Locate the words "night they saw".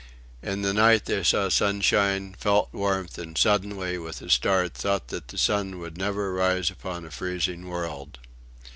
0.73-1.47